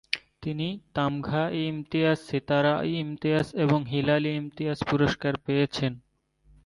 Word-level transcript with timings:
তিনি 0.41 0.67
তামঘা-ই-ইমতিয়াজ, 0.93 2.17
সিতারা-ই-ইমতিয়াজ 2.19 3.47
এবং 3.55 3.79
হিলাল-ই-ইমতিয়াজ 3.85 4.79
পুরস্কার 4.89 5.33
পেয়েছেন। 5.45 5.93